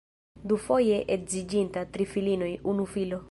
Dufoje 0.51 0.97
edziĝinta, 1.17 1.85
tri 1.97 2.09
filinoj, 2.15 2.53
unu 2.73 2.89
filo. 2.97 3.19